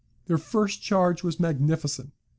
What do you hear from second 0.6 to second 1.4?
charge was